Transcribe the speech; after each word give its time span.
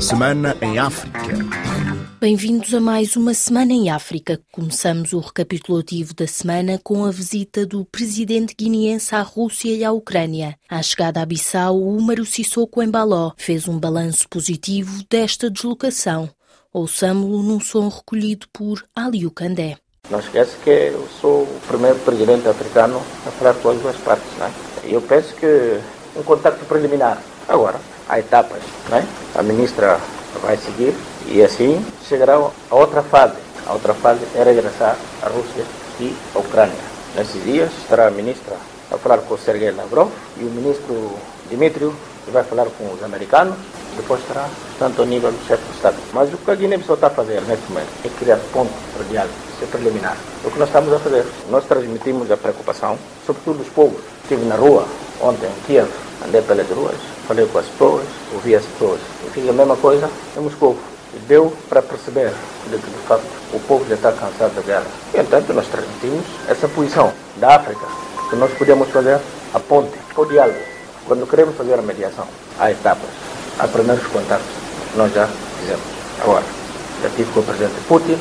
Semana 0.00 0.56
em 0.62 0.78
África. 0.78 1.20
Bem-vindos 2.18 2.72
a 2.72 2.80
mais 2.80 3.16
uma 3.16 3.34
Semana 3.34 3.72
em 3.74 3.90
África. 3.90 4.40
Começamos 4.50 5.12
o 5.12 5.20
recapitulativo 5.20 6.14
da 6.14 6.26
semana 6.26 6.80
com 6.82 7.04
a 7.04 7.10
visita 7.10 7.66
do 7.66 7.84
presidente 7.84 8.54
guineense 8.58 9.14
à 9.14 9.20
Rússia 9.20 9.70
e 9.74 9.84
à 9.84 9.92
Ucrânia. 9.92 10.56
À 10.68 10.82
chegada 10.82 11.20
a 11.20 11.26
Bissau, 11.26 11.76
o 11.76 11.96
Umaru 11.96 12.24
Sissoko 12.24 12.82
Embaló 12.82 13.32
fez 13.36 13.68
um 13.68 13.78
balanço 13.78 14.26
positivo 14.26 15.04
desta 15.10 15.50
deslocação. 15.50 16.30
Ouçamo-lo 16.72 17.42
num 17.42 17.60
som 17.60 17.88
recolhido 17.88 18.46
por 18.52 18.82
Aliu 18.96 19.30
Kandé. 19.30 19.76
Não 20.08 20.18
esquece 20.18 20.56
que 20.64 20.70
eu 20.70 21.06
sou 21.20 21.42
o 21.42 21.60
primeiro 21.68 21.98
presidente 21.98 22.48
africano 22.48 23.02
a 23.26 23.30
falar 23.30 23.54
com 23.54 23.68
as 23.68 23.78
duas 23.78 23.96
partes. 23.98 24.26
Não 24.38 24.46
é? 24.46 24.50
Eu 24.84 25.02
penso 25.02 25.34
que 25.34 25.78
um 26.16 26.22
contato 26.22 26.64
preliminar. 26.64 27.22
Agora, 27.46 27.78
há 28.10 28.18
etapas. 28.18 28.62
Não 28.88 28.98
é? 28.98 29.04
A 29.34 29.42
ministra 29.42 29.98
vai 30.42 30.56
seguir 30.56 30.94
e 31.26 31.42
assim 31.42 31.84
chegará 32.08 32.34
a 32.34 32.74
outra 32.74 33.02
fase. 33.02 33.34
A 33.66 33.72
outra 33.72 33.94
fase 33.94 34.20
é 34.34 34.42
regressar 34.42 34.96
à 35.22 35.28
Rússia 35.28 35.64
e 36.00 36.14
à 36.34 36.38
Ucrânia. 36.38 36.90
Nesses 37.16 37.42
dias 37.44 37.70
estará 37.82 38.08
a 38.08 38.10
ministra 38.10 38.56
a 38.90 38.98
falar 38.98 39.18
com 39.18 39.34
o 39.34 39.38
Sergei 39.38 39.70
Lavrov 39.70 40.10
e 40.38 40.44
o 40.44 40.50
ministro 40.50 41.12
Dmitry 41.50 41.90
vai 42.32 42.44
falar 42.44 42.66
com 42.66 42.92
os 42.92 43.02
americanos 43.02 43.56
depois 43.96 44.20
estará, 44.20 44.48
tanto 44.78 45.04
nível 45.04 45.30
do 45.30 45.46
chefe 45.46 45.64
de 45.64 45.76
Estado. 45.76 45.96
Mas 46.12 46.32
o 46.32 46.36
que 46.38 46.50
a 46.50 46.54
Guiné-Bissau 46.54 46.94
está 46.94 47.08
a 47.08 47.10
fazer 47.10 47.40
neste 47.42 47.70
momento 47.70 47.88
é 48.04 48.08
criar 48.18 48.38
pontos 48.52 48.74
para 48.94 49.04
diálogo, 49.04 49.34
preliminar. 49.70 50.16
É 50.44 50.46
o 50.46 50.50
que 50.50 50.58
nós 50.58 50.68
estamos 50.68 50.92
a 50.92 50.98
fazer. 50.98 51.24
Nós 51.50 51.64
transmitimos 51.64 52.30
a 52.30 52.36
preocupação, 52.36 52.98
sobretudo 53.26 53.58
dos 53.58 53.68
povos. 53.68 54.00
Estive 54.22 54.44
na 54.46 54.56
rua 54.56 54.86
ontem 55.20 55.46
em 55.46 55.66
Kiev, 55.66 55.88
andei 56.26 56.42
pelas 56.42 56.68
ruas, 56.68 56.96
falei 57.26 57.46
com 57.46 57.58
as 57.58 57.66
pessoas, 57.66 58.06
ouvi 58.32 58.54
as 58.54 58.64
pessoas. 58.64 59.00
E 59.26 59.30
fiz 59.30 59.48
a 59.48 59.52
mesma 59.52 59.76
coisa 59.76 60.08
em 60.36 60.40
Moscou. 60.40 60.76
E 61.14 61.18
deu 61.26 61.52
para 61.68 61.82
perceber 61.82 62.32
de 62.68 62.78
que, 62.78 62.90
de 62.90 63.06
facto, 63.08 63.26
o 63.52 63.60
povo 63.60 63.84
já 63.88 63.96
está 63.96 64.12
cansado 64.12 64.54
da 64.54 64.62
guerra. 64.62 64.86
E, 65.12 65.18
entanto, 65.18 65.52
nós 65.52 65.66
transmitimos 65.66 66.24
essa 66.48 66.68
posição 66.68 67.12
da 67.36 67.56
África, 67.56 67.86
que 68.28 68.36
nós 68.36 68.52
podemos 68.52 68.88
fazer 68.90 69.18
a 69.52 69.58
ponte, 69.58 69.98
o 70.16 70.24
diálogo. 70.24 70.58
Quando 71.06 71.26
queremos 71.26 71.56
fazer 71.56 71.74
a 71.74 71.82
mediação, 71.82 72.26
há 72.58 72.70
etapas 72.70 73.08
há 73.60 73.68
primeiros 73.68 74.06
contatos 74.06 74.46
nós 74.96 75.12
já 75.12 75.28
fizemos. 75.60 75.84
Agora, 76.22 76.44
já 77.02 77.10
tive 77.10 77.30
com 77.32 77.40
o 77.40 77.42
presidente 77.42 77.74
Putin, 77.86 78.18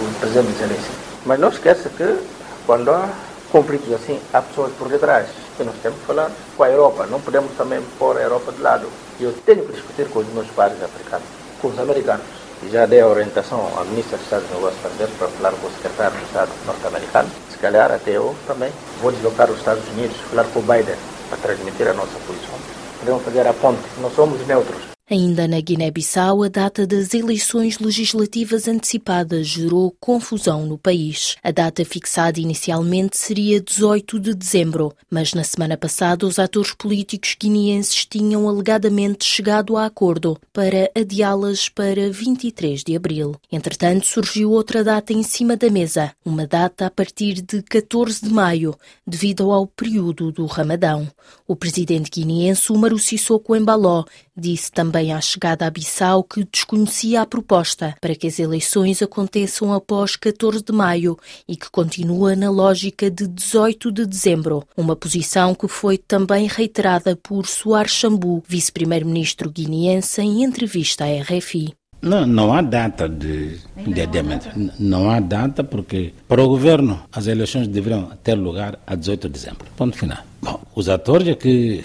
o 0.00 0.20
presidente 0.20 0.52
Zelensky. 0.58 0.90
Mas 1.24 1.40
não 1.40 1.48
esqueça 1.48 1.88
que 1.88 2.18
quando 2.66 2.90
há 2.90 3.08
conflitos 3.50 3.92
assim, 3.92 4.20
há 4.32 4.42
pessoas 4.42 4.72
por 4.78 4.88
detrás. 4.88 5.26
E 5.58 5.62
nós 5.64 5.74
temos 5.82 5.98
que 6.00 6.06
falar 6.06 6.30
com 6.56 6.62
a 6.62 6.68
Europa, 6.68 7.06
não 7.06 7.20
podemos 7.20 7.52
também 7.56 7.80
pôr 7.98 8.16
a 8.16 8.22
Europa 8.22 8.52
de 8.52 8.60
lado. 8.60 8.88
Eu 9.20 9.32
tenho 9.44 9.64
que 9.66 9.72
discutir 9.72 10.08
com 10.08 10.20
os 10.20 10.28
meus 10.28 10.48
pares 10.48 10.82
africanos, 10.82 11.26
com 11.60 11.68
os 11.68 11.78
americanos. 11.78 12.26
E 12.62 12.68
já 12.68 12.86
dei 12.86 13.00
a 13.00 13.06
orientação 13.06 13.60
à 13.78 13.84
ministra 13.84 14.16
dos 14.16 14.26
Estados 14.26 14.50
Negócios 14.50 14.76
Estrangeiros 14.76 15.14
para 15.18 15.28
falar 15.28 15.52
com 15.52 15.66
o 15.66 15.70
secretário 15.70 16.18
do 16.18 16.24
Estado 16.24 16.50
norte-americano. 16.66 17.28
Se 17.50 17.58
calhar 17.58 17.92
até 17.92 18.12
eu 18.12 18.34
também 18.46 18.72
vou 19.00 19.12
deslocar 19.12 19.50
os 19.50 19.58
Estados 19.58 19.86
Unidos, 19.90 20.16
falar 20.30 20.44
com 20.44 20.60
o 20.60 20.62
Biden 20.62 20.96
para 21.28 21.38
transmitir 21.38 21.88
a 21.88 21.92
nossa 21.92 22.18
posição 22.26 22.54
podemos 23.04 23.22
fazer 23.22 23.46
a 23.46 23.52
ponte. 23.52 23.82
Não 24.00 24.10
somos 24.10 24.46
neutros. 24.46 24.93
Ainda 25.10 25.46
na 25.46 25.60
Guiné-Bissau, 25.60 26.44
a 26.44 26.48
data 26.48 26.86
das 26.86 27.12
eleições 27.12 27.78
legislativas 27.78 28.66
antecipadas 28.66 29.46
gerou 29.46 29.94
confusão 30.00 30.64
no 30.64 30.78
país. 30.78 31.36
A 31.42 31.50
data 31.50 31.84
fixada 31.84 32.40
inicialmente 32.40 33.18
seria 33.18 33.60
18 33.60 34.18
de 34.18 34.34
dezembro, 34.34 34.94
mas 35.10 35.34
na 35.34 35.44
semana 35.44 35.76
passada 35.76 36.26
os 36.26 36.38
atores 36.38 36.72
políticos 36.72 37.36
guineenses 37.38 38.06
tinham 38.06 38.48
alegadamente 38.48 39.26
chegado 39.26 39.76
a 39.76 39.84
acordo 39.84 40.40
para 40.54 40.90
adiá-las 40.96 41.68
para 41.68 42.10
23 42.10 42.82
de 42.82 42.96
abril. 42.96 43.36
Entretanto, 43.52 44.06
surgiu 44.06 44.52
outra 44.52 44.82
data 44.82 45.12
em 45.12 45.22
cima 45.22 45.54
da 45.54 45.68
mesa, 45.68 46.12
uma 46.24 46.46
data 46.46 46.86
a 46.86 46.90
partir 46.90 47.42
de 47.42 47.60
14 47.60 48.24
de 48.24 48.32
maio, 48.32 48.74
devido 49.06 49.52
ao 49.52 49.66
período 49.66 50.32
do 50.32 50.46
Ramadão. 50.46 51.06
O 51.46 51.54
presidente 51.54 52.10
guineense, 52.10 52.72
Umaru 52.72 52.98
Sissoko 52.98 53.54
Embaló, 53.54 54.04
disse 54.34 54.72
também 54.72 54.93
à 54.98 55.20
chegada 55.20 55.66
a 55.66 55.70
Bissau 55.70 56.22
que 56.22 56.44
desconhecia 56.44 57.22
a 57.22 57.26
proposta 57.26 57.94
para 58.00 58.14
que 58.14 58.26
as 58.26 58.38
eleições 58.38 59.02
aconteçam 59.02 59.72
após 59.72 60.16
14 60.16 60.62
de 60.62 60.72
maio 60.72 61.18
e 61.48 61.56
que 61.56 61.70
continua 61.70 62.36
na 62.36 62.50
lógica 62.50 63.10
de 63.10 63.26
18 63.26 63.90
de 63.90 64.06
dezembro, 64.06 64.66
uma 64.76 64.96
posição 64.96 65.54
que 65.54 65.68
foi 65.68 65.98
também 65.98 66.46
reiterada 66.46 67.16
por 67.16 67.46
Soares 67.46 67.92
Chambu, 67.92 68.42
vice-primeiro-ministro 68.46 69.50
guineense, 69.50 70.20
em 70.20 70.44
entrevista 70.44 71.04
à 71.04 71.22
RFI. 71.22 71.74
Não, 72.04 72.26
não 72.26 72.52
há 72.52 72.60
data 72.60 73.08
de, 73.08 73.58
de 73.86 74.00
adiamento. 74.02 74.48
Não 74.78 75.10
há 75.10 75.20
data 75.20 75.64
porque, 75.64 76.12
para 76.28 76.42
o 76.42 76.48
governo, 76.48 77.02
as 77.10 77.26
eleições 77.26 77.66
deveriam 77.66 78.10
ter 78.22 78.34
lugar 78.34 78.78
a 78.86 78.94
18 78.94 79.26
de 79.26 79.32
dezembro. 79.32 79.66
Ponto 79.74 79.96
final. 79.96 80.18
Bom, 80.42 80.60
os 80.74 80.90
atores 80.90 81.26
é 81.28 81.34
que 81.34 81.82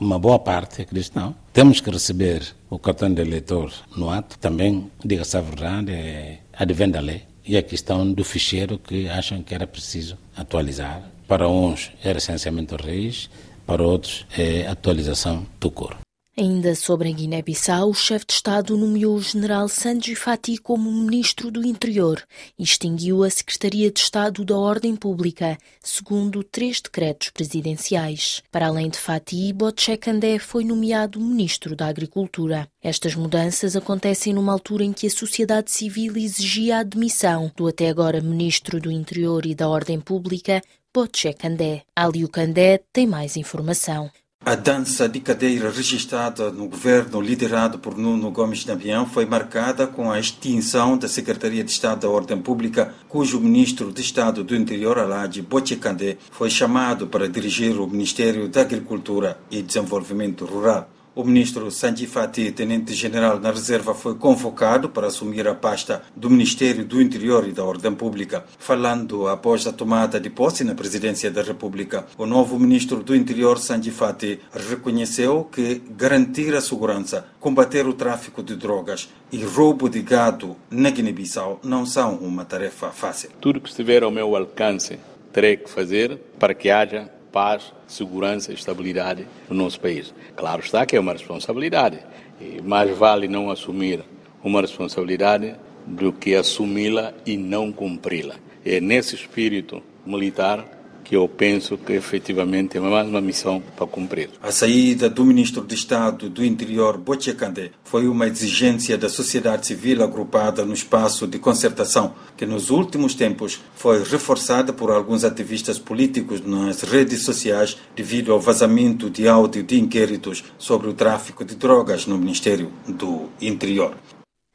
uma 0.00 0.18
boa 0.18 0.38
parte 0.38 0.80
é 0.80 0.84
cristão. 0.86 1.34
Temos 1.58 1.80
que 1.80 1.90
receber 1.90 2.54
o 2.70 2.78
cartão 2.78 3.12
de 3.12 3.20
eleitor 3.20 3.72
no 3.96 4.10
ato. 4.10 4.38
Também, 4.38 4.88
diga-se 5.04 5.36
a 5.36 5.40
verdade, 5.40 5.90
é, 5.90 6.38
advém 6.56 6.88
da 6.88 7.00
lei. 7.00 7.22
E 7.44 7.56
a 7.56 7.62
questão 7.64 8.12
do 8.12 8.22
ficheiro 8.22 8.78
que 8.78 9.08
acham 9.08 9.42
que 9.42 9.52
era 9.52 9.66
preciso 9.66 10.16
atualizar. 10.36 11.02
Para 11.26 11.48
uns 11.48 11.90
era 12.00 12.18
essencialmente 12.18 12.74
o 12.74 12.76
raiz, 12.80 13.28
para 13.66 13.82
outros 13.82 14.24
é 14.38 14.68
atualização 14.68 15.44
do 15.58 15.68
coro. 15.68 15.98
Ainda 16.40 16.72
sobre 16.76 17.08
a 17.08 17.12
Guiné-Bissau, 17.12 17.90
o 17.90 17.94
chefe 17.94 18.26
de 18.26 18.34
Estado 18.34 18.76
nomeou 18.76 19.16
o 19.16 19.20
general 19.20 19.68
Sanji 19.68 20.14
Fati 20.14 20.56
como 20.56 20.88
ministro 20.88 21.50
do 21.50 21.66
Interior 21.66 22.22
e 22.56 22.62
extinguiu 22.62 23.24
a 23.24 23.30
Secretaria 23.30 23.90
de 23.90 23.98
Estado 23.98 24.44
da 24.44 24.56
Ordem 24.56 24.94
Pública, 24.94 25.58
segundo 25.82 26.44
três 26.44 26.80
decretos 26.80 27.30
presidenciais. 27.30 28.40
Para 28.52 28.68
além 28.68 28.88
de 28.88 28.98
Fati, 28.98 29.52
Botchekandé 29.52 30.38
foi 30.38 30.62
nomeado 30.62 31.18
ministro 31.18 31.74
da 31.74 31.88
Agricultura. 31.88 32.68
Estas 32.80 33.16
mudanças 33.16 33.74
acontecem 33.74 34.32
numa 34.32 34.52
altura 34.52 34.84
em 34.84 34.92
que 34.92 35.08
a 35.08 35.10
sociedade 35.10 35.72
civil 35.72 36.16
exigia 36.16 36.76
a 36.76 36.80
admissão 36.82 37.50
do 37.56 37.66
até 37.66 37.88
agora 37.88 38.20
ministro 38.20 38.80
do 38.80 38.92
Interior 38.92 39.44
e 39.44 39.56
da 39.56 39.68
Ordem 39.68 39.98
Pública, 39.98 40.62
Botchekandé. 40.94 41.82
Aliu 41.96 42.28
Kandé 42.28 42.78
tem 42.92 43.08
mais 43.08 43.36
informação. 43.36 44.08
A 44.48 44.54
dança 44.54 45.06
de 45.06 45.20
cadeira 45.20 45.70
registrada 45.70 46.50
no 46.50 46.68
governo 46.68 47.20
liderado 47.20 47.78
por 47.78 47.98
Nuno 47.98 48.30
Gomes 48.30 48.64
Nabião 48.64 49.04
foi 49.04 49.26
marcada 49.26 49.86
com 49.86 50.10
a 50.10 50.18
extinção 50.18 50.96
da 50.96 51.06
Secretaria 51.06 51.62
de 51.62 51.70
Estado 51.70 52.00
da 52.00 52.08
Ordem 52.08 52.40
Pública, 52.40 52.94
cujo 53.10 53.38
ministro 53.38 53.92
de 53.92 54.00
Estado 54.00 54.42
do 54.42 54.56
Interior, 54.56 54.98
Alad 54.98 55.38
Bochekandé, 55.42 56.16
foi 56.30 56.48
chamado 56.48 57.06
para 57.06 57.28
dirigir 57.28 57.78
o 57.78 57.86
Ministério 57.86 58.48
da 58.48 58.62
Agricultura 58.62 59.38
e 59.50 59.60
Desenvolvimento 59.60 60.46
Rural. 60.46 60.88
O 61.18 61.24
ministro 61.24 61.68
Sanji 61.68 62.06
Fati, 62.06 62.52
tenente-general 62.52 63.40
na 63.40 63.50
reserva, 63.50 63.92
foi 63.92 64.14
convocado 64.14 64.88
para 64.88 65.08
assumir 65.08 65.48
a 65.48 65.54
pasta 65.56 66.00
do 66.14 66.30
Ministério 66.30 66.84
do 66.84 67.02
Interior 67.02 67.44
e 67.48 67.50
da 67.50 67.64
Ordem 67.64 67.92
Pública. 67.92 68.44
Falando 68.56 69.26
após 69.26 69.66
a 69.66 69.72
tomada 69.72 70.20
de 70.20 70.30
posse 70.30 70.62
na 70.62 70.76
presidência 70.76 71.28
da 71.28 71.42
República, 71.42 72.06
o 72.16 72.24
novo 72.24 72.56
ministro 72.56 73.02
do 73.02 73.16
Interior, 73.16 73.58
Sanji 73.58 73.90
Fati, 73.90 74.38
reconheceu 74.52 75.42
que 75.42 75.82
garantir 75.90 76.54
a 76.54 76.60
segurança, 76.60 77.26
combater 77.40 77.84
o 77.88 77.94
tráfico 77.94 78.40
de 78.40 78.54
drogas 78.54 79.08
e 79.32 79.42
roubo 79.42 79.88
de 79.88 80.02
gado 80.02 80.54
na 80.70 80.88
Guiné-Bissau 80.88 81.58
não 81.64 81.84
são 81.84 82.14
uma 82.14 82.44
tarefa 82.44 82.90
fácil. 82.90 83.30
Tudo 83.40 83.60
que 83.60 83.68
estiver 83.68 84.04
ao 84.04 84.12
meu 84.12 84.36
alcance 84.36 85.00
terei 85.32 85.56
que 85.56 85.68
fazer 85.68 86.16
para 86.38 86.54
que 86.54 86.70
haja 86.70 87.10
paz, 87.32 87.72
segurança 87.86 88.50
e 88.50 88.54
estabilidade 88.54 89.26
no 89.48 89.56
nosso 89.56 89.80
país. 89.80 90.14
Claro 90.36 90.62
está 90.62 90.84
que 90.86 90.96
é 90.96 91.00
uma 91.00 91.12
responsabilidade, 91.12 91.98
e 92.40 92.60
mais 92.62 92.96
vale 92.96 93.28
não 93.28 93.50
assumir 93.50 94.04
uma 94.42 94.60
responsabilidade 94.60 95.54
do 95.86 96.12
que 96.12 96.34
assumi-la 96.34 97.12
e 97.26 97.36
não 97.36 97.72
cumpri-la. 97.72 98.36
É 98.64 98.80
nesse 98.80 99.14
espírito 99.14 99.82
militar 100.04 100.77
que 101.08 101.16
eu 101.16 101.26
penso 101.26 101.78
que 101.78 101.94
efetivamente 101.94 102.76
é 102.76 102.80
mais 102.80 103.08
uma 103.08 103.20
missão 103.20 103.62
para 103.74 103.86
cumprir. 103.86 104.28
A 104.42 104.52
saída 104.52 105.08
do 105.08 105.24
ministro 105.24 105.64
de 105.64 105.74
Estado 105.74 106.28
do 106.28 106.44
Interior, 106.44 106.98
Bochekande, 106.98 107.72
foi 107.82 108.06
uma 108.06 108.26
exigência 108.26 108.98
da 108.98 109.08
sociedade 109.08 109.66
civil 109.66 110.04
agrupada 110.04 110.66
no 110.66 110.74
espaço 110.74 111.26
de 111.26 111.38
concertação, 111.38 112.12
que 112.36 112.44
nos 112.44 112.68
últimos 112.68 113.14
tempos 113.14 113.58
foi 113.74 114.04
reforçada 114.04 114.70
por 114.70 114.90
alguns 114.90 115.24
ativistas 115.24 115.78
políticos 115.78 116.42
nas 116.44 116.82
redes 116.82 117.22
sociais 117.22 117.78
devido 117.96 118.30
ao 118.30 118.38
vazamento 118.38 119.08
de 119.08 119.26
áudio 119.26 119.62
de 119.62 119.80
inquéritos 119.80 120.44
sobre 120.58 120.88
o 120.88 120.92
tráfico 120.92 121.42
de 121.42 121.54
drogas 121.54 122.06
no 122.06 122.18
Ministério 122.18 122.70
do 122.86 123.30
Interior. 123.40 123.94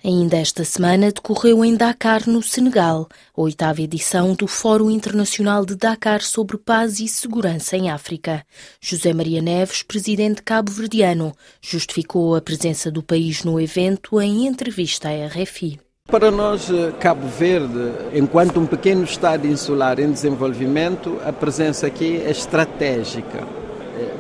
Ainda 0.06 0.36
esta 0.36 0.66
semana 0.66 1.14
decorreu 1.14 1.64
em 1.64 1.78
Dakar, 1.78 2.28
no 2.28 2.44
Senegal, 2.44 3.08
a 3.38 3.42
oitava 3.42 3.82
edição 3.82 4.34
do 4.34 4.48
Fórum 4.48 4.92
Internacional 4.92 5.66
de 5.66 5.76
Dakar 5.78 6.22
sobre 6.22 6.58
Paz 6.58 7.00
e 7.00 7.08
Segurança 7.08 7.78
em 7.78 7.90
África. 7.90 8.46
José 8.82 9.14
Maria 9.14 9.42
Neves, 9.42 9.82
presidente 9.82 10.42
cabo-verdiano, 10.42 11.32
justificou 11.62 12.36
a 12.36 12.42
presença 12.42 12.92
do 12.92 13.02
país 13.02 13.46
no 13.46 13.62
evento 13.62 14.20
em 14.20 14.46
entrevista 14.46 15.08
à 15.08 15.28
RFI. 15.28 15.80
Para 16.08 16.30
nós, 16.30 16.70
eh, 16.70 16.92
Cabo 17.00 17.26
Verde, 17.26 17.94
enquanto 18.14 18.60
um 18.60 18.66
pequeno 18.66 19.06
Estado 19.06 19.48
insular 19.48 20.02
em 20.02 20.12
desenvolvimento, 20.12 21.18
a 21.24 21.32
presença 21.32 21.88
aqui 21.88 22.18
é 22.18 22.30
estratégica 22.30 23.63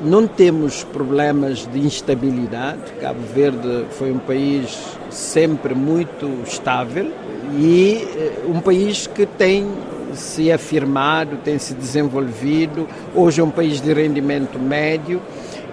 não 0.03 0.27
temos 0.27 0.83
problemas 0.83 1.65
de 1.65 1.79
instabilidade. 1.79 2.81
Cabo 2.99 3.21
Verde 3.33 3.85
foi 3.91 4.11
um 4.11 4.19
país 4.19 4.77
sempre 5.09 5.73
muito 5.73 6.29
estável 6.45 7.11
e 7.57 8.07
eh, 8.15 8.41
um 8.47 8.59
país 8.59 9.07
que 9.07 9.25
tem 9.25 9.67
se 10.13 10.51
afirmado, 10.51 11.37
tem 11.37 11.57
se 11.57 11.73
desenvolvido. 11.73 12.87
Hoje 13.15 13.41
é 13.41 13.43
um 13.43 13.49
país 13.49 13.81
de 13.81 13.93
rendimento 13.93 14.59
médio 14.59 15.21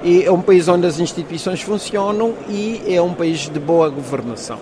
e 0.03 0.25
é 0.25 0.33
um 0.33 0.41
país 0.41 0.69
onde 0.69 0.87
as 0.87 0.99
instituições 0.99 1.61
funcionam 1.61 2.35
e 2.49 2.83
é 2.87 3.03
um 3.03 3.13
país 3.13 3.51
de 3.51 3.59
boa 3.59 3.89
governação. 3.89 4.59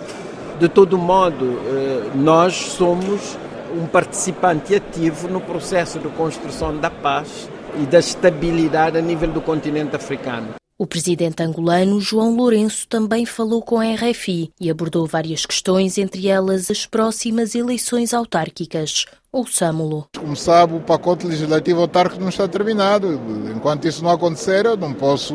De 0.58 0.68
todo 0.68 0.98
modo, 0.98 1.60
eh, 1.66 2.10
nós 2.14 2.54
somos 2.54 3.38
um 3.76 3.86
participante 3.86 4.74
ativo 4.74 5.28
no 5.28 5.40
processo 5.40 5.98
de 5.98 6.08
construção 6.08 6.76
da 6.76 6.90
paz 6.90 7.48
e 7.80 7.86
da 7.86 7.98
estabilidade 7.98 8.98
a 8.98 9.00
nível 9.02 9.30
do 9.30 9.40
continente 9.40 9.96
africano. 9.96 10.54
O 10.80 10.86
presidente 10.86 11.42
angolano 11.42 12.00
João 12.00 12.36
Lourenço 12.36 12.86
também 12.86 13.26
falou 13.26 13.60
com 13.60 13.80
a 13.80 13.94
RFI 13.94 14.52
e 14.60 14.70
abordou 14.70 15.06
várias 15.08 15.44
questões, 15.44 15.98
entre 15.98 16.28
elas 16.28 16.70
as 16.70 16.86
próximas 16.86 17.56
eleições 17.56 18.14
autárquicas. 18.14 19.04
Ouçamo-lo. 19.32 20.06
Como 20.16 20.36
sabe, 20.36 20.76
o 20.76 20.80
pacote 20.80 21.26
legislativo 21.26 21.80
autárquico 21.80 22.20
não 22.20 22.28
está 22.28 22.46
terminado. 22.46 23.20
Enquanto 23.54 23.88
isso 23.88 24.04
não 24.04 24.10
acontecer, 24.10 24.66
eu 24.66 24.76
não 24.76 24.94
posso, 24.94 25.34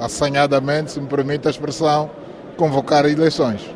assanhadamente, 0.00 0.92
se 0.92 1.00
me 1.00 1.08
permite 1.08 1.48
a 1.48 1.50
expressão, 1.50 2.08
convocar 2.56 3.04
eleições. 3.06 3.75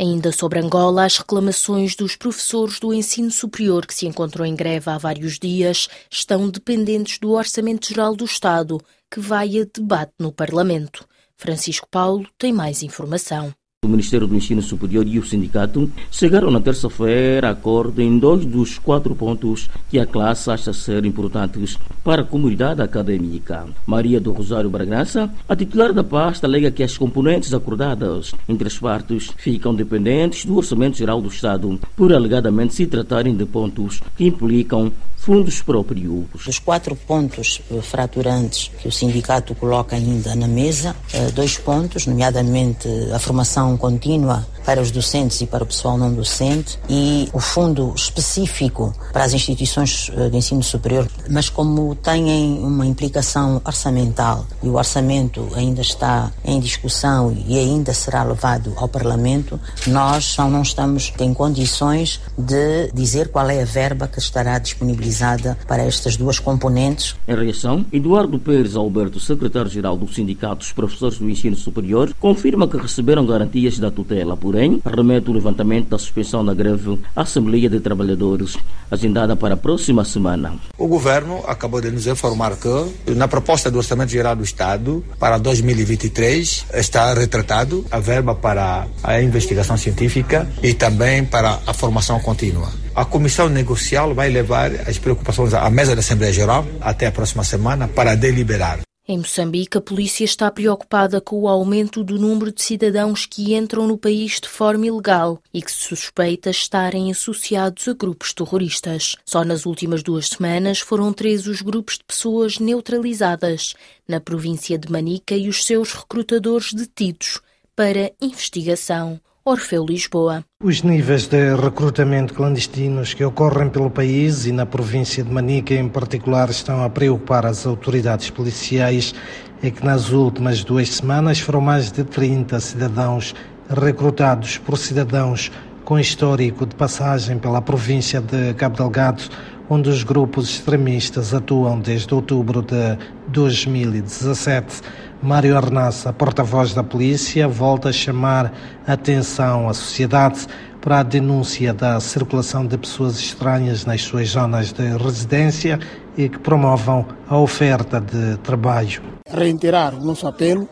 Ainda 0.00 0.32
sobre 0.32 0.58
Angola, 0.58 1.04
as 1.04 1.18
reclamações 1.18 1.94
dos 1.94 2.16
professores 2.16 2.80
do 2.80 2.90
ensino 2.90 3.30
superior 3.30 3.84
que 3.86 3.92
se 3.92 4.06
encontram 4.06 4.46
em 4.46 4.56
greve 4.56 4.88
há 4.88 4.96
vários 4.96 5.38
dias 5.38 5.90
estão 6.10 6.48
dependentes 6.48 7.18
do 7.18 7.32
Orçamento 7.32 7.86
Geral 7.86 8.16
do 8.16 8.24
Estado, 8.24 8.80
que 9.10 9.20
vai 9.20 9.60
a 9.60 9.66
debate 9.66 10.14
no 10.18 10.32
Parlamento. 10.32 11.06
Francisco 11.36 11.86
Paulo 11.90 12.26
tem 12.38 12.50
mais 12.50 12.82
informação. 12.82 13.54
O 13.82 13.88
Ministério 13.88 14.26
do 14.26 14.36
Ensino 14.36 14.60
Superior 14.60 15.06
e 15.06 15.18
o 15.18 15.24
sindicato 15.24 15.90
chegaram 16.10 16.50
na 16.50 16.60
terça-feira 16.60 17.48
a 17.48 17.52
acordo 17.52 18.02
em 18.02 18.18
dois 18.18 18.44
dos 18.44 18.78
quatro 18.78 19.14
pontos 19.14 19.70
que 19.88 19.98
a 19.98 20.04
classe 20.04 20.50
acha 20.50 20.70
ser 20.74 21.06
importantes 21.06 21.78
para 22.04 22.20
a 22.20 22.24
comunidade 22.26 22.82
acadêmica. 22.82 23.64
Maria 23.86 24.20
do 24.20 24.32
Rosário 24.32 24.68
Bragança, 24.68 25.32
a 25.48 25.56
titular 25.56 25.94
da 25.94 26.04
pasta, 26.04 26.46
alega 26.46 26.70
que 26.70 26.82
as 26.82 26.98
componentes 26.98 27.54
acordadas 27.54 28.34
entre 28.46 28.68
as 28.68 28.78
partes 28.78 29.30
ficam 29.38 29.74
dependentes 29.74 30.44
do 30.44 30.58
Orçamento 30.58 30.98
Geral 30.98 31.22
do 31.22 31.28
Estado, 31.28 31.80
por 31.96 32.12
alegadamente 32.12 32.74
se 32.74 32.86
tratarem 32.86 33.34
de 33.34 33.46
pontos 33.46 34.02
que 34.14 34.26
implicam 34.26 34.92
fundos 35.20 35.60
próprios. 35.60 36.24
Dos 36.44 36.58
quatro 36.58 36.96
pontos 36.96 37.60
eh, 37.70 37.80
fraturantes 37.82 38.70
que 38.80 38.88
o 38.88 38.92
sindicato 38.92 39.54
coloca 39.54 39.94
ainda 39.94 40.34
na 40.34 40.48
mesa, 40.48 40.96
eh, 41.12 41.30
dois 41.30 41.58
pontos, 41.58 42.06
nomeadamente 42.06 42.88
a 43.12 43.18
formação 43.18 43.69
contínua 43.76 44.46
para 44.64 44.80
os 44.80 44.90
docentes 44.90 45.40
e 45.40 45.46
para 45.46 45.64
o 45.64 45.66
pessoal 45.66 45.96
não 45.96 46.12
docente 46.12 46.78
e 46.88 47.28
o 47.32 47.40
fundo 47.40 47.92
específico 47.94 48.94
para 49.12 49.24
as 49.24 49.32
instituições 49.32 50.10
eh, 50.16 50.28
de 50.28 50.36
ensino 50.36 50.62
superior, 50.62 51.08
mas 51.28 51.48
como 51.48 51.94
têm 51.94 52.58
uma 52.62 52.86
implicação 52.86 53.60
orçamental 53.64 54.46
e 54.62 54.68
o 54.68 54.74
orçamento 54.74 55.48
ainda 55.54 55.80
está 55.80 56.30
em 56.44 56.60
discussão 56.60 57.36
e 57.46 57.58
ainda 57.58 57.92
será 57.92 58.22
levado 58.22 58.72
ao 58.76 58.88
Parlamento, 58.88 59.58
nós 59.86 60.24
só 60.24 60.48
não 60.48 60.62
estamos 60.62 61.12
em 61.18 61.32
condições 61.34 62.20
de 62.36 62.90
dizer 62.92 63.28
qual 63.28 63.48
é 63.50 63.62
a 63.62 63.64
verba 63.64 64.08
que 64.08 64.18
estará 64.18 64.58
disponibilizada 64.58 65.56
para 65.66 65.82
estas 65.82 66.16
duas 66.16 66.38
componentes. 66.38 67.16
Em 67.26 67.34
reação, 67.34 67.84
Eduardo 67.92 68.38
Pérez 68.38 68.76
Alberto, 68.76 69.20
secretário-geral 69.20 69.96
do 69.96 70.12
Sindicato 70.12 70.58
dos 70.58 70.72
Professores 70.72 71.18
do 71.18 71.28
Ensino 71.28 71.56
Superior, 71.56 72.14
confirma 72.18 72.68
que 72.68 72.76
receberam 72.76 73.26
garantias 73.26 73.78
da 73.78 73.90
tutela 73.90 74.36
por 74.36 74.49
Porém, 74.50 74.82
remete 74.84 75.30
o 75.30 75.32
levantamento 75.32 75.90
da 75.90 75.96
suspensão 75.96 76.44
da 76.44 76.52
greve 76.52 76.98
à 77.14 77.22
Assembleia 77.22 77.70
de 77.70 77.78
Trabalhadores, 77.78 78.56
agendada 78.90 79.36
para 79.36 79.54
a 79.54 79.56
próxima 79.56 80.04
semana. 80.04 80.56
O 80.76 80.88
governo 80.88 81.40
acabou 81.46 81.80
de 81.80 81.88
nos 81.88 82.04
informar 82.08 82.56
que, 82.56 83.14
na 83.14 83.28
proposta 83.28 83.70
do 83.70 83.78
Orçamento 83.78 84.10
Geral 84.10 84.34
do 84.34 84.42
Estado 84.42 85.04
para 85.20 85.38
2023, 85.38 86.66
está 86.74 87.14
retratado 87.14 87.84
a 87.92 88.00
verba 88.00 88.34
para 88.34 88.88
a 89.04 89.22
investigação 89.22 89.76
científica 89.76 90.50
e 90.60 90.74
também 90.74 91.24
para 91.24 91.60
a 91.64 91.72
formação 91.72 92.18
contínua. 92.18 92.72
A 92.92 93.04
comissão 93.04 93.48
negocial 93.48 94.12
vai 94.16 94.30
levar 94.30 94.72
as 94.84 94.98
preocupações 94.98 95.54
à 95.54 95.70
mesa 95.70 95.94
da 95.94 96.00
Assembleia 96.00 96.32
Geral 96.32 96.66
até 96.80 97.06
a 97.06 97.12
próxima 97.12 97.44
semana 97.44 97.86
para 97.86 98.16
deliberar. 98.16 98.80
Em 99.10 99.18
Moçambique, 99.18 99.76
a 99.76 99.80
polícia 99.80 100.22
está 100.22 100.48
preocupada 100.52 101.20
com 101.20 101.40
o 101.40 101.48
aumento 101.48 102.04
do 102.04 102.16
número 102.16 102.52
de 102.52 102.62
cidadãos 102.62 103.26
que 103.26 103.56
entram 103.56 103.84
no 103.84 103.98
país 103.98 104.38
de 104.38 104.48
forma 104.48 104.86
ilegal 104.86 105.42
e 105.52 105.60
que 105.60 105.72
se 105.72 105.80
suspeita 105.80 106.48
estarem 106.48 107.10
associados 107.10 107.88
a 107.88 107.92
grupos 107.92 108.32
terroristas. 108.32 109.16
Só 109.26 109.42
nas 109.42 109.66
últimas 109.66 110.04
duas 110.04 110.28
semanas 110.28 110.78
foram 110.78 111.12
três 111.12 111.48
os 111.48 111.60
grupos 111.60 111.98
de 111.98 112.04
pessoas 112.04 112.60
neutralizadas 112.60 113.74
na 114.06 114.20
província 114.20 114.78
de 114.78 114.88
Manica 114.92 115.34
e 115.34 115.48
os 115.48 115.64
seus 115.64 115.92
recrutadores 115.92 116.72
detidos 116.72 117.40
para 117.74 118.12
investigação. 118.22 119.20
Orfeu 119.50 119.84
Lisboa. 119.84 120.44
Os 120.62 120.82
níveis 120.82 121.26
de 121.26 121.56
recrutamento 121.56 122.34
clandestinos 122.34 123.14
que 123.14 123.24
ocorrem 123.24 123.68
pelo 123.68 123.90
país 123.90 124.46
e 124.46 124.52
na 124.52 124.64
província 124.64 125.24
de 125.24 125.32
Manica 125.32 125.74
em 125.74 125.88
particular 125.88 126.48
estão 126.50 126.84
a 126.84 126.88
preocupar 126.88 127.44
as 127.44 127.66
autoridades 127.66 128.30
policiais 128.30 129.12
é 129.60 129.68
que 129.68 129.84
nas 129.84 130.10
últimas 130.10 130.62
duas 130.62 130.90
semanas 130.90 131.40
foram 131.40 131.60
mais 131.60 131.90
de 131.90 132.04
30 132.04 132.60
cidadãos 132.60 133.34
recrutados 133.68 134.56
por 134.56 134.78
cidadãos 134.78 135.50
com 135.84 135.98
histórico 135.98 136.64
de 136.64 136.76
passagem 136.76 137.36
pela 137.36 137.60
província 137.60 138.20
de 138.20 138.54
Cabo 138.54 138.76
Delgado, 138.76 139.24
onde 139.70 139.88
os 139.88 140.02
grupos 140.02 140.50
extremistas 140.50 141.32
atuam 141.32 141.78
desde 141.78 142.12
outubro 142.12 142.60
de 142.60 142.98
2017. 143.28 144.82
Mário 145.22 145.56
Arnassa, 145.56 146.12
porta-voz 146.12 146.74
da 146.74 146.82
polícia, 146.82 147.46
volta 147.46 147.90
a 147.90 147.92
chamar 147.92 148.52
a 148.84 148.94
atenção 148.94 149.68
à 149.68 149.74
sociedade 149.74 150.46
para 150.80 151.00
a 151.00 151.02
denúncia 151.04 151.72
da 151.72 152.00
circulação 152.00 152.66
de 152.66 152.76
pessoas 152.76 153.18
estranhas 153.20 153.84
nas 153.84 154.02
suas 154.02 154.30
zonas 154.30 154.72
de 154.72 154.96
residência 154.96 155.78
e 156.16 156.28
que 156.28 156.38
promovam 156.38 157.06
a 157.28 157.38
oferta 157.38 158.00
de 158.00 158.38
trabalho. 158.38 159.00
Reiterar 159.30 159.94
o 159.94 160.04
nosso 160.04 160.26
apelo 160.26 160.68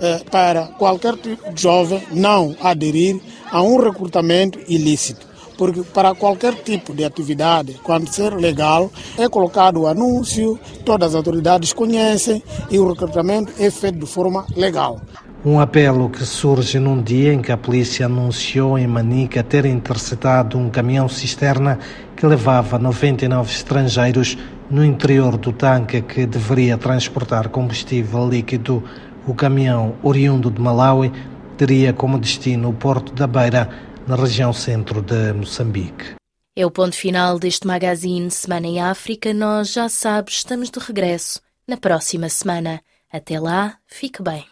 eh, 0.00 0.20
para 0.30 0.66
qualquer 0.66 1.16
tipo 1.16 1.52
jovem 1.54 2.02
não 2.10 2.56
aderir 2.60 3.20
a 3.52 3.62
um 3.62 3.78
recrutamento 3.78 4.58
ilícito 4.66 5.31
porque 5.56 5.82
para 5.82 6.14
qualquer 6.14 6.54
tipo 6.54 6.94
de 6.94 7.04
atividade, 7.04 7.80
quando 7.82 8.08
ser 8.08 8.34
legal, 8.34 8.90
é 9.18 9.28
colocado 9.28 9.80
o 9.80 9.86
anúncio, 9.86 10.58
todas 10.84 11.08
as 11.08 11.14
autoridades 11.14 11.72
conhecem 11.72 12.42
e 12.70 12.78
o 12.78 12.88
recrutamento 12.88 13.52
é 13.58 13.70
feito 13.70 13.98
de 13.98 14.06
forma 14.06 14.46
legal. 14.56 15.00
Um 15.44 15.58
apelo 15.58 16.08
que 16.08 16.24
surge 16.24 16.78
num 16.78 17.02
dia 17.02 17.32
em 17.32 17.42
que 17.42 17.50
a 17.50 17.56
polícia 17.56 18.06
anunciou 18.06 18.78
em 18.78 18.86
Manica 18.86 19.42
ter 19.42 19.64
interceptado 19.66 20.56
um 20.56 20.70
caminhão 20.70 21.08
cisterna 21.08 21.80
que 22.14 22.24
levava 22.24 22.78
99 22.78 23.50
estrangeiros 23.50 24.38
no 24.70 24.84
interior 24.84 25.36
do 25.36 25.52
tanque 25.52 26.00
que 26.00 26.26
deveria 26.26 26.78
transportar 26.78 27.48
combustível 27.48 28.28
líquido. 28.28 28.84
O 29.26 29.34
caminhão, 29.34 29.94
oriundo 30.00 30.48
de 30.48 30.60
Malawi, 30.60 31.10
teria 31.56 31.92
como 31.92 32.20
destino 32.20 32.68
o 32.68 32.72
Porto 32.72 33.12
da 33.12 33.26
Beira, 33.26 33.68
na 34.06 34.16
região 34.16 34.52
centro 34.52 35.00
de 35.02 35.32
Moçambique. 35.32 36.14
É 36.54 36.66
o 36.66 36.70
ponto 36.70 36.94
final 36.94 37.38
deste 37.38 37.66
magazine 37.66 38.30
Semana 38.30 38.66
em 38.66 38.80
África. 38.80 39.32
Nós, 39.32 39.72
já 39.72 39.88
sabes, 39.88 40.34
estamos 40.34 40.70
de 40.70 40.78
regresso 40.78 41.40
na 41.66 41.76
próxima 41.76 42.28
semana. 42.28 42.82
Até 43.10 43.40
lá, 43.40 43.78
fique 43.86 44.22
bem. 44.22 44.51